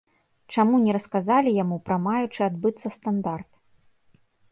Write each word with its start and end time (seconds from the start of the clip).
Чаму 0.53 0.75
не 0.85 0.95
расказалі 0.95 1.53
яму 1.63 1.77
пра 1.89 1.97
маючы 2.05 2.39
адбыцца 2.49 2.87
стандарт? 2.97 3.47